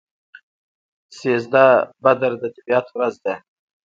[1.17, 1.65] سیزده
[2.03, 3.33] بدر د طبیعت ورځ ده.